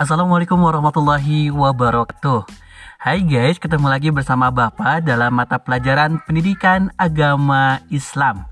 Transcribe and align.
Assalamualaikum 0.00 0.56
warahmatullahi 0.56 1.52
wabarakatuh. 1.52 2.48
Hai 3.04 3.20
guys, 3.20 3.60
ketemu 3.60 3.84
lagi 3.92 4.08
bersama 4.08 4.48
Bapak 4.48 5.04
dalam 5.04 5.28
mata 5.28 5.60
pelajaran 5.60 6.24
Pendidikan 6.24 6.88
Agama 6.96 7.84
Islam. 7.92 8.48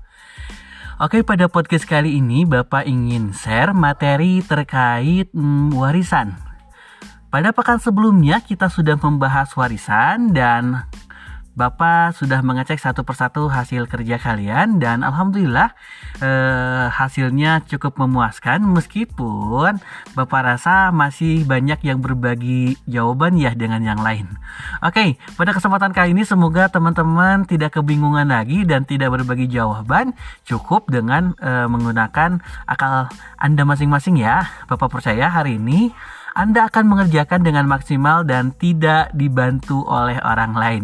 Oke, 1.01 1.25
pada 1.25 1.49
podcast 1.49 1.89
kali 1.89 2.21
ini 2.21 2.45
Bapak 2.45 2.85
ingin 2.85 3.33
share 3.33 3.73
materi 3.73 4.45
terkait 4.45 5.33
hmm, 5.33 5.73
warisan. 5.73 6.37
Pada 7.33 7.49
pekan 7.49 7.81
sebelumnya 7.81 8.45
kita 8.45 8.69
sudah 8.69 9.01
membahas 9.01 9.49
warisan 9.57 10.29
dan 10.29 10.85
Bapak 11.59 12.15
sudah 12.15 12.39
mengecek 12.39 12.79
satu 12.79 13.03
persatu 13.03 13.51
hasil 13.51 13.91
kerja 13.91 14.15
kalian 14.15 14.79
dan 14.79 15.03
alhamdulillah 15.03 15.75
eh, 16.23 16.87
hasilnya 16.87 17.67
cukup 17.67 17.99
memuaskan 17.99 18.63
meskipun 18.63 19.83
Bapak 20.15 20.41
rasa 20.47 20.95
masih 20.95 21.43
banyak 21.43 21.83
yang 21.83 21.99
berbagi 21.99 22.79
jawaban 22.87 23.35
ya 23.35 23.51
dengan 23.51 23.83
yang 23.83 23.99
lain. 23.99 24.39
Oke, 24.79 25.19
pada 25.35 25.51
kesempatan 25.51 25.91
kali 25.91 26.15
ini 26.15 26.23
semoga 26.23 26.71
teman-teman 26.71 27.43
tidak 27.43 27.75
kebingungan 27.75 28.31
lagi 28.31 28.63
dan 28.63 28.87
tidak 28.87 29.19
berbagi 29.19 29.51
jawaban, 29.51 30.15
cukup 30.47 30.87
dengan 30.87 31.35
eh, 31.43 31.67
menggunakan 31.67 32.39
akal 32.71 33.11
Anda 33.35 33.67
masing-masing 33.67 34.15
ya. 34.15 34.47
Bapak 34.71 34.87
percaya 34.87 35.27
hari 35.27 35.59
ini 35.59 35.91
anda 36.39 36.71
akan 36.71 36.87
mengerjakan 36.87 37.43
dengan 37.43 37.67
maksimal 37.67 38.23
dan 38.23 38.55
tidak 38.55 39.11
dibantu 39.11 39.83
oleh 39.83 40.15
orang 40.23 40.55
lain. 40.55 40.83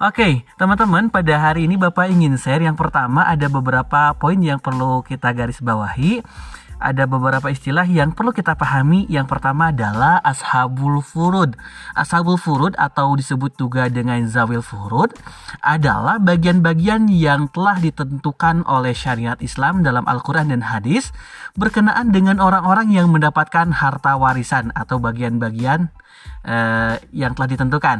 Oke, 0.00 0.48
teman-teman, 0.56 1.12
pada 1.12 1.36
hari 1.36 1.68
ini 1.68 1.76
Bapak 1.76 2.08
ingin 2.08 2.40
share 2.40 2.64
yang 2.64 2.80
pertama 2.80 3.28
ada 3.28 3.52
beberapa 3.52 4.16
poin 4.16 4.40
yang 4.40 4.56
perlu 4.56 5.04
kita 5.04 5.36
garis 5.36 5.60
bawahi 5.60 6.24
ada 6.76 7.08
beberapa 7.08 7.48
istilah 7.48 7.88
yang 7.88 8.12
perlu 8.12 8.32
kita 8.32 8.52
pahami. 8.54 9.08
Yang 9.08 9.26
pertama 9.32 9.72
adalah 9.72 10.20
ashabul 10.20 11.00
furud. 11.00 11.56
Ashabul 11.96 12.36
furud 12.36 12.76
atau 12.76 13.16
disebut 13.16 13.56
juga 13.56 13.88
dengan 13.88 14.20
zawil 14.28 14.60
furud 14.60 15.12
adalah 15.64 16.20
bagian-bagian 16.20 17.08
yang 17.08 17.48
telah 17.48 17.80
ditentukan 17.80 18.62
oleh 18.68 18.92
syariat 18.92 19.40
Islam 19.40 19.80
dalam 19.80 20.04
Al-Quran 20.04 20.52
dan 20.52 20.62
hadis 20.62 21.10
berkenaan 21.56 22.12
dengan 22.12 22.38
orang-orang 22.38 22.92
yang 22.92 23.08
mendapatkan 23.08 23.72
harta 23.72 24.20
warisan 24.20 24.70
atau 24.76 25.00
bagian-bagian 25.00 25.88
eh, 26.44 27.00
yang 27.16 27.32
telah 27.32 27.48
ditentukan. 27.48 27.98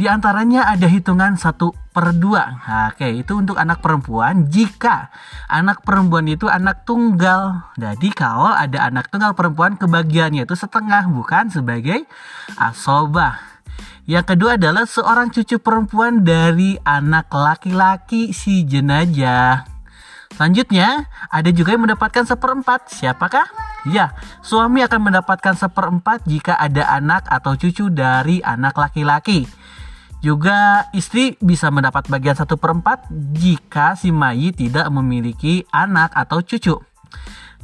Di 0.00 0.08
antaranya 0.08 0.64
ada 0.64 0.88
hitungan 0.88 1.36
satu 1.36 1.76
per 1.92 2.16
dua. 2.16 2.64
Nah, 2.64 2.88
oke, 2.88 3.04
itu 3.04 3.36
untuk 3.36 3.60
anak 3.60 3.84
perempuan. 3.84 4.48
Jika 4.48 5.12
anak 5.44 5.84
perempuan 5.84 6.24
itu 6.24 6.48
anak 6.48 6.88
tunggal, 6.88 7.68
jadi 7.76 8.08
kalau 8.16 8.48
ada 8.48 8.88
anak 8.88 9.12
tunggal 9.12 9.36
perempuan 9.36 9.76
kebagiannya 9.76 10.48
itu 10.48 10.56
setengah, 10.56 11.04
bukan 11.12 11.52
sebagai 11.52 12.08
asobah. 12.56 13.44
Yang 14.08 14.32
kedua 14.32 14.56
adalah 14.56 14.88
seorang 14.88 15.28
cucu 15.36 15.60
perempuan 15.60 16.24
dari 16.24 16.80
anak 16.80 17.28
laki-laki 17.28 18.32
si 18.32 18.64
jenajah. 18.64 19.68
Selanjutnya, 20.32 21.12
ada 21.28 21.52
juga 21.52 21.76
yang 21.76 21.84
mendapatkan 21.84 22.24
seperempat. 22.24 22.88
Siapakah? 22.88 23.44
Ya, 23.84 24.16
suami 24.40 24.80
akan 24.80 25.12
mendapatkan 25.12 25.60
seperempat 25.60 26.24
jika 26.24 26.56
ada 26.56 26.88
anak 26.88 27.28
atau 27.28 27.52
cucu 27.52 27.92
dari 27.92 28.40
anak 28.40 28.80
laki-laki. 28.80 29.59
Juga 30.20 30.84
istri 30.92 31.40
bisa 31.40 31.72
mendapat 31.72 32.04
bagian 32.12 32.36
satu 32.36 32.60
perempat 32.60 33.08
jika 33.32 33.96
si 33.96 34.12
mayit 34.12 34.60
tidak 34.60 34.92
memiliki 34.92 35.64
anak 35.72 36.12
atau 36.12 36.44
cucu. 36.44 36.76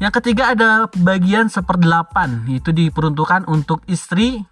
Yang 0.01 0.13
ketiga 0.21 0.57
ada 0.57 0.89
bagian 0.97 1.53
seperdelapan 1.53 2.49
itu 2.49 2.73
diperuntukkan 2.73 3.45
untuk 3.49 3.85
istri 3.89 4.45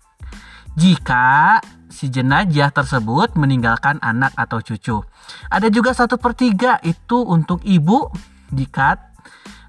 jika 0.77 1.61
si 1.89 2.12
jenajah 2.12 2.73
tersebut 2.73 3.37
meninggalkan 3.41 3.97
anak 4.05 4.37
atau 4.37 4.61
cucu. 4.61 5.01
Ada 5.49 5.73
juga 5.73 5.97
satu 5.97 6.21
per 6.21 6.37
tiga 6.37 6.77
itu 6.84 7.25
untuk 7.25 7.65
ibu 7.65 8.12
jika 8.53 9.01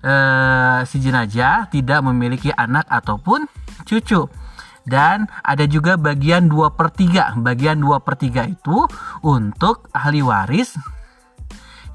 eh, 0.03 0.79
si 0.83 0.99
jenajah 0.99 1.71
tidak 1.71 2.03
memiliki 2.03 2.51
anak 2.51 2.83
ataupun 2.91 3.47
cucu 3.87 4.44
dan 4.85 5.29
ada 5.41 5.65
juga 5.65 5.97
bagian 5.97 6.47
2 6.47 6.77
per 6.77 6.93
3 6.93 7.41
bagian 7.41 7.81
2 7.81 8.05
per 8.05 8.15
3 8.17 8.53
itu 8.55 8.77
untuk 9.25 9.89
ahli 9.93 10.21
waris 10.21 10.77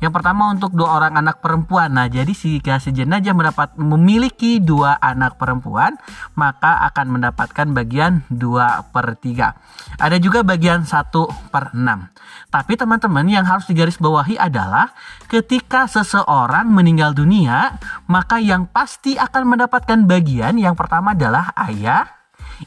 yang 0.00 0.16
pertama 0.16 0.48
untuk 0.48 0.72
dua 0.72 0.96
orang 0.96 1.20
anak 1.20 1.44
perempuan. 1.44 1.92
Nah, 1.92 2.08
jadi 2.08 2.32
jika 2.32 2.80
si 2.80 2.88
jenajah 2.88 3.36
mendapat 3.36 3.76
memiliki 3.76 4.56
dua 4.56 4.96
anak 4.96 5.36
perempuan, 5.36 6.00
maka 6.40 6.80
akan 6.88 7.20
mendapatkan 7.20 7.68
bagian 7.76 8.24
2 8.32 8.96
per 8.96 9.20
3. 9.20 10.00
Ada 10.00 10.16
juga 10.16 10.40
bagian 10.40 10.88
1 10.88 11.28
per 11.52 11.76
6. 11.76 12.16
Tapi 12.48 12.72
teman-teman 12.80 13.28
yang 13.28 13.44
harus 13.44 13.68
digarisbawahi 13.68 14.40
adalah 14.40 14.96
ketika 15.28 15.84
seseorang 15.84 16.72
meninggal 16.72 17.12
dunia, 17.12 17.76
maka 18.08 18.40
yang 18.40 18.72
pasti 18.72 19.20
akan 19.20 19.52
mendapatkan 19.52 20.08
bagian 20.08 20.56
yang 20.56 20.72
pertama 20.72 21.12
adalah 21.12 21.52
ayah, 21.68 22.19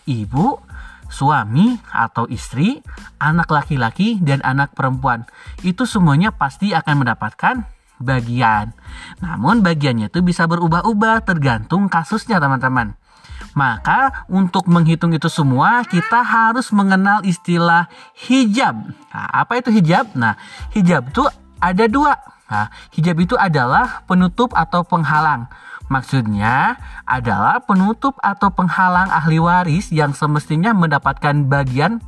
ibu, 0.10 0.58
suami 1.10 1.78
atau 1.94 2.26
istri, 2.30 2.82
anak 3.22 3.54
laki-laki, 3.54 4.18
dan 4.18 4.42
anak 4.42 4.74
perempuan. 4.74 5.30
Itu 5.62 5.86
semuanya 5.86 6.34
pasti 6.34 6.74
akan 6.74 7.06
mendapatkan 7.06 7.66
bagian. 8.02 8.74
Namun 9.22 9.62
bagiannya 9.62 10.10
itu 10.10 10.20
bisa 10.26 10.50
berubah-ubah 10.50 11.24
tergantung 11.24 11.88
kasusnya 11.88 12.42
teman-teman. 12.42 12.98
Maka 13.54 14.26
untuk 14.26 14.66
menghitung 14.66 15.14
itu 15.14 15.30
semua 15.30 15.86
kita 15.86 16.26
harus 16.26 16.74
mengenal 16.74 17.22
istilah 17.22 17.86
hijab. 18.26 18.74
Nah, 19.14 19.28
apa 19.30 19.62
itu 19.62 19.70
hijab? 19.70 20.10
Nah, 20.18 20.34
hijab 20.74 21.14
itu 21.14 21.24
ada 21.62 21.86
dua. 21.86 22.18
Nah, 22.50 22.74
hijab 22.98 23.18
itu 23.22 23.38
adalah 23.38 24.02
penutup 24.10 24.58
atau 24.58 24.82
penghalang. 24.82 25.46
Maksudnya 25.92 26.80
adalah 27.04 27.60
penutup 27.64 28.16
atau 28.24 28.50
penghalang 28.52 29.12
ahli 29.12 29.38
waris 29.40 29.92
yang 29.92 30.16
semestinya 30.16 30.72
mendapatkan 30.72 31.48
bagian 31.48 32.00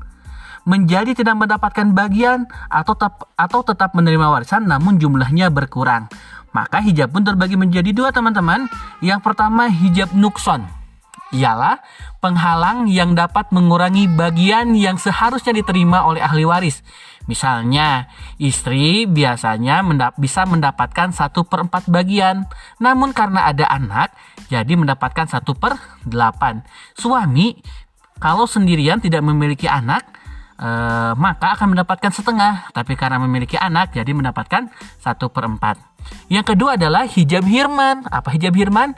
menjadi 0.66 1.14
tidak 1.14 1.38
mendapatkan 1.38 1.94
bagian 1.94 2.50
atau 2.74 2.98
tetap 2.98 3.30
atau 3.38 3.62
tetap 3.62 3.94
menerima 3.94 4.26
warisan 4.26 4.66
namun 4.66 4.98
jumlahnya 4.98 5.54
berkurang. 5.54 6.10
Maka 6.56 6.82
hijab 6.82 7.14
pun 7.14 7.22
terbagi 7.22 7.60
menjadi 7.60 7.92
dua 7.92 8.10
teman-teman. 8.16 8.66
Yang 9.04 9.22
pertama 9.22 9.68
hijab 9.70 10.16
nukson 10.16 10.66
ialah 11.34 11.82
penghalang 12.22 12.86
yang 12.90 13.18
dapat 13.18 13.50
mengurangi 13.50 14.06
bagian 14.10 14.78
yang 14.78 15.02
seharusnya 15.02 15.56
diterima 15.58 16.06
oleh 16.06 16.22
ahli 16.22 16.46
waris. 16.46 16.86
Misalnya, 17.26 18.06
istri 18.38 19.10
biasanya 19.10 19.82
mendap 19.82 20.14
bisa 20.22 20.46
mendapatkan 20.46 21.10
satu 21.10 21.42
per 21.50 21.66
empat 21.66 21.90
bagian, 21.90 22.46
namun 22.78 23.18
karena 23.18 23.50
ada 23.50 23.66
anak, 23.66 24.14
jadi 24.46 24.78
mendapatkan 24.78 25.26
satu 25.26 25.58
per 25.58 25.74
delapan. 26.06 26.62
Suami, 26.94 27.58
kalau 28.22 28.46
sendirian 28.46 29.02
tidak 29.02 29.26
memiliki 29.26 29.66
anak, 29.66 30.15
eh, 30.60 31.12
maka 31.16 31.56
akan 31.56 31.76
mendapatkan 31.76 32.12
setengah, 32.12 32.72
tapi 32.72 32.96
karena 32.96 33.20
memiliki 33.20 33.56
anak, 33.60 33.96
jadi 33.96 34.12
mendapatkan 34.12 34.72
satu 35.00 35.32
per 35.32 35.48
empat. 35.48 35.78
Yang 36.30 36.54
kedua 36.54 36.78
adalah 36.78 37.06
hijab 37.10 37.46
hirman. 37.46 38.06
Apa 38.10 38.34
hijab 38.34 38.54
hirman? 38.54 38.94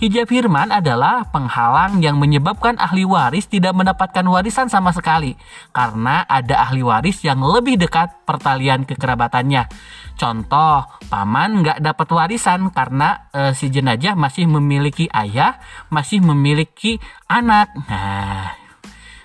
Hijab 0.00 0.32
firman 0.32 0.72
adalah 0.72 1.28
penghalang 1.28 2.00
yang 2.00 2.16
menyebabkan 2.16 2.80
ahli 2.80 3.04
waris 3.04 3.44
tidak 3.52 3.76
mendapatkan 3.76 4.24
warisan 4.24 4.72
sama 4.72 4.96
sekali 4.96 5.36
karena 5.76 6.24
ada 6.24 6.64
ahli 6.64 6.80
waris 6.80 7.20
yang 7.20 7.44
lebih 7.44 7.76
dekat 7.76 8.24
pertalian 8.24 8.88
kekerabatannya. 8.88 9.68
Contoh, 10.16 10.88
paman 11.12 11.60
nggak 11.60 11.84
dapat 11.84 12.08
warisan 12.16 12.72
karena 12.72 13.28
e, 13.28 13.52
si 13.52 13.68
jenajah 13.68 14.16
masih 14.16 14.48
memiliki 14.48 15.04
ayah, 15.12 15.60
masih 15.92 16.24
memiliki 16.24 16.96
anak. 17.28 17.68
Nah, 17.84 18.56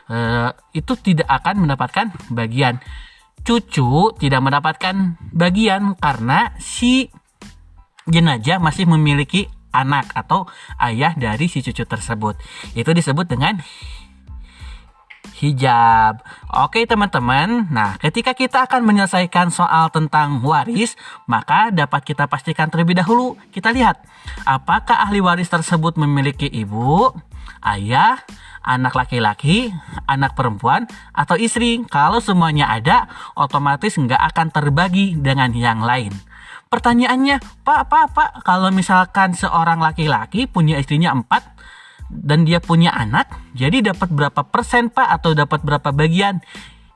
e, 0.09 0.17
itu 0.73 0.93
tidak 0.99 1.27
akan 1.29 1.67
mendapatkan 1.67 2.11
bagian. 2.31 2.81
Cucu 3.45 4.15
tidak 4.17 4.41
mendapatkan 4.41 5.21
bagian 5.29 5.93
karena 6.01 6.57
si 6.57 7.13
jenajah 8.09 8.57
masih 8.57 8.89
memiliki 8.89 9.49
anak 9.69 10.09
atau 10.15 10.47
ayah 10.79 11.13
dari 11.13 11.51
si 11.51 11.61
cucu 11.61 11.83
tersebut. 11.83 12.39
Itu 12.73 12.95
disebut 12.95 13.27
dengan 13.27 13.59
hijab. 15.35 16.23
Oke 16.63 16.87
teman-teman, 16.87 17.67
nah 17.67 17.99
ketika 17.99 18.31
kita 18.31 18.63
akan 18.69 18.87
menyelesaikan 18.87 19.51
soal 19.51 19.91
tentang 19.91 20.39
waris, 20.39 20.95
maka 21.27 21.75
dapat 21.75 22.07
kita 22.07 22.31
pastikan 22.31 22.71
terlebih 22.71 22.95
dahulu. 22.95 23.35
Kita 23.51 23.75
lihat, 23.75 23.99
apakah 24.47 25.03
ahli 25.03 25.19
waris 25.19 25.51
tersebut 25.51 25.99
memiliki 25.99 26.47
ibu, 26.47 27.11
ayah, 27.65 28.21
anak 28.61 28.93
laki-laki, 28.93 29.73
anak 30.05 30.37
perempuan, 30.37 30.85
atau 31.13 31.37
istri. 31.37 31.81
Kalau 31.89 32.21
semuanya 32.21 32.69
ada, 32.69 33.09
otomatis 33.33 33.97
nggak 33.97 34.21
akan 34.33 34.47
terbagi 34.53 35.17
dengan 35.17 35.53
yang 35.53 35.81
lain. 35.81 36.13
Pertanyaannya, 36.69 37.41
Pak, 37.61 37.81
Pak, 37.87 38.05
Pak, 38.13 38.29
kalau 38.41 38.73
misalkan 38.73 39.37
seorang 39.37 39.79
laki-laki 39.79 40.49
punya 40.49 40.81
istrinya 40.81 41.13
empat, 41.13 41.55
dan 42.09 42.45
dia 42.45 42.61
punya 42.61 42.93
anak, 42.93 43.25
jadi 43.57 43.93
dapat 43.93 44.13
berapa 44.13 44.45
persen 44.45 44.93
Pak 44.93 45.09
atau 45.21 45.33
dapat 45.33 45.65
berapa 45.65 45.89
bagian? 45.89 46.41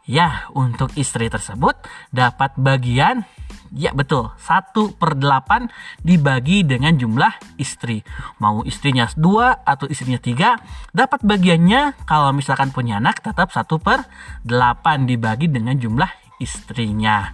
Ya, 0.10 0.50
untuk 0.58 0.90
istri 0.98 1.30
tersebut 1.30 1.78
dapat 2.10 2.58
bagian 2.58 3.30
Ya 3.70 3.94
betul, 3.94 4.34
1 4.42 4.98
per 4.98 5.14
8 5.14 5.70
dibagi 6.02 6.66
dengan 6.66 6.98
jumlah 6.98 7.30
istri. 7.62 8.02
Mau 8.42 8.66
istrinya 8.66 9.06
2 9.14 9.62
atau 9.62 9.86
istrinya 9.86 10.18
3, 10.18 10.58
dapat 10.90 11.22
bagiannya 11.22 11.94
kalau 12.10 12.34
misalkan 12.34 12.74
punya 12.74 12.98
anak 12.98 13.22
tetap 13.22 13.54
1 13.54 13.78
per 13.78 14.10
8 14.42 15.06
dibagi 15.06 15.54
dengan 15.54 15.78
jumlah 15.78 16.10
istrinya. 16.42 17.30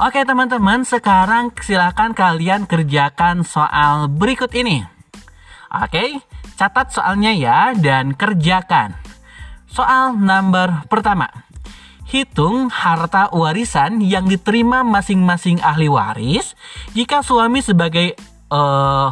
Oke 0.00 0.24
teman-teman, 0.24 0.88
sekarang 0.88 1.52
silakan 1.60 2.16
kalian 2.16 2.64
kerjakan 2.64 3.44
soal 3.44 4.08
berikut 4.08 4.56
ini. 4.56 4.80
Oke, 5.76 6.24
catat 6.56 6.88
soalnya 6.88 7.36
ya 7.36 7.76
dan 7.76 8.16
kerjakan. 8.16 8.96
Soal 9.68 10.16
nomor 10.16 10.88
pertama. 10.88 11.45
Hitung 12.06 12.70
harta 12.70 13.34
warisan 13.34 13.98
yang 13.98 14.30
diterima 14.30 14.86
masing-masing 14.86 15.58
ahli 15.58 15.90
waris 15.90 16.54
jika 16.94 17.26
suami 17.26 17.58
sebagai 17.58 18.14
uh, 18.54 19.10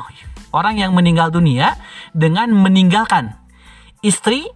orang 0.54 0.78
yang 0.78 0.94
meninggal 0.94 1.34
dunia 1.34 1.74
dengan 2.14 2.54
meninggalkan 2.54 3.34
istri, 4.06 4.46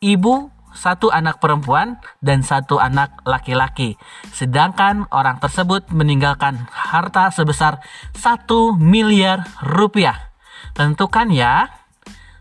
ibu, 0.00 0.48
satu 0.72 1.10
anak 1.10 1.42
perempuan 1.42 1.98
dan 2.22 2.46
satu 2.46 2.78
anak 2.78 3.20
laki-laki. 3.26 3.98
Sedangkan 4.32 5.10
orang 5.10 5.42
tersebut 5.42 5.90
meninggalkan 5.90 6.70
harta 6.70 7.34
sebesar 7.34 7.82
satu 8.14 8.78
miliar 8.78 9.44
rupiah. 9.60 10.32
Tentukan 10.72 11.28
ya. 11.34 11.68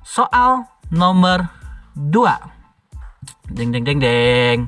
Soal 0.07 0.69
nomor 0.93 1.51
2. 1.97 3.51
Deng 3.51 3.73
deng 3.73 3.83
deng 3.83 3.99
deng. 3.99 4.59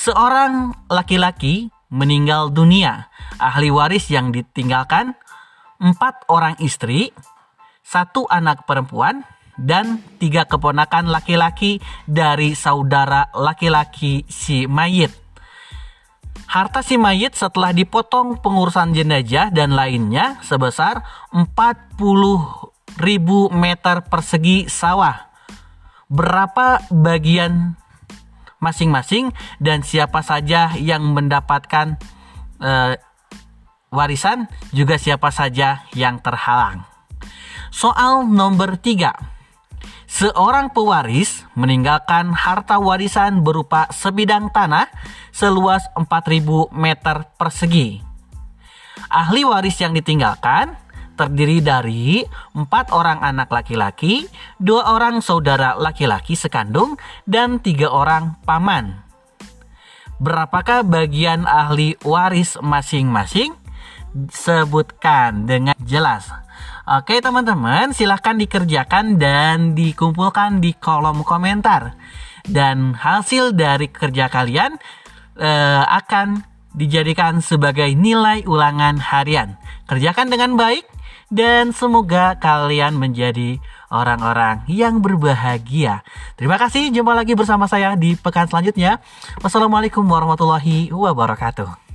Seorang 0.00 0.72
laki-laki 0.88 1.68
meninggal 1.92 2.48
dunia. 2.48 3.12
Ahli 3.36 3.68
waris 3.68 4.08
yang 4.08 4.32
ditinggalkan 4.32 5.12
empat 5.76 6.24
orang 6.32 6.56
istri, 6.64 7.12
satu 7.84 8.24
anak 8.24 8.64
perempuan, 8.64 9.28
dan 9.60 10.00
tiga 10.16 10.48
keponakan 10.48 11.12
laki-laki 11.12 11.84
dari 12.08 12.56
saudara 12.56 13.28
laki-laki 13.36 14.24
si 14.24 14.64
mayit. 14.64 15.12
Harta 16.48 16.80
si 16.80 16.96
mayit 16.96 17.36
setelah 17.36 17.76
dipotong 17.76 18.40
pengurusan 18.40 18.96
jenazah 18.96 19.52
dan 19.52 19.76
lainnya 19.76 20.40
sebesar 20.40 21.04
40 21.36 22.00
ribu 23.04 23.52
meter 23.52 24.00
persegi 24.08 24.64
sawah. 24.64 25.28
Berapa 26.08 26.88
bagian 26.88 27.79
masing-masing 28.60 29.32
dan 29.58 29.82
siapa 29.82 30.20
saja 30.20 30.76
yang 30.76 31.02
mendapatkan 31.16 31.96
uh, 32.60 32.94
warisan 33.90 34.46
juga 34.70 34.96
siapa 34.96 35.34
saja 35.34 35.84
yang 35.98 36.22
terhalang. 36.22 36.86
Soal 37.74 38.26
nomor 38.28 38.78
3. 38.78 39.40
Seorang 40.10 40.74
pewaris 40.74 41.46
meninggalkan 41.54 42.34
harta 42.34 42.82
warisan 42.82 43.46
berupa 43.46 43.86
sebidang 43.94 44.50
tanah 44.50 44.90
seluas 45.30 45.86
4000 45.94 46.74
meter 46.74 47.30
persegi. 47.38 48.02
Ahli 49.06 49.46
waris 49.46 49.78
yang 49.78 49.94
ditinggalkan 49.94 50.74
terdiri 51.20 51.60
dari 51.60 52.24
empat 52.56 52.96
orang 52.96 53.20
anak 53.20 53.52
laki-laki, 53.52 54.24
dua 54.56 54.96
orang 54.96 55.20
saudara 55.20 55.76
laki-laki 55.76 56.32
sekandung, 56.32 56.96
dan 57.28 57.60
tiga 57.60 57.92
orang 57.92 58.40
paman. 58.48 59.04
Berapakah 60.16 60.80
bagian 60.88 61.44
ahli 61.44 62.00
waris 62.00 62.56
masing-masing? 62.64 63.52
Sebutkan 64.32 65.44
dengan 65.44 65.76
jelas. 65.84 66.32
Oke 66.88 67.20
teman-teman, 67.20 67.92
silahkan 67.92 68.34
dikerjakan 68.34 69.20
dan 69.20 69.76
dikumpulkan 69.76 70.58
di 70.58 70.72
kolom 70.74 71.22
komentar. 71.22 71.94
Dan 72.42 72.96
hasil 72.96 73.52
dari 73.52 73.92
kerja 73.92 74.32
kalian 74.32 74.80
uh, 75.38 75.84
akan 75.86 76.42
dijadikan 76.74 77.38
sebagai 77.42 77.94
nilai 77.94 78.42
ulangan 78.46 78.98
harian. 78.98 79.58
Kerjakan 79.86 80.30
dengan 80.30 80.58
baik 80.58 80.82
dan 81.30 81.70
semoga 81.70 82.36
kalian 82.36 82.98
menjadi 82.98 83.62
orang-orang 83.88 84.66
yang 84.66 84.98
berbahagia. 84.98 86.02
Terima 86.34 86.58
kasih, 86.58 86.90
jumpa 86.90 87.14
lagi 87.14 87.38
bersama 87.38 87.70
saya 87.70 87.94
di 87.94 88.18
pekan 88.18 88.50
selanjutnya. 88.50 88.98
Wassalamualaikum 89.40 90.02
warahmatullahi 90.02 90.90
wabarakatuh. 90.90 91.89